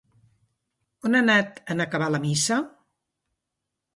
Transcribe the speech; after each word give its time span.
On 1.09 1.17
ha 1.17 1.19
anat 1.25 1.61
en 1.75 1.85
acabar 1.85 2.09
la 2.15 2.23
missa? 2.25 2.57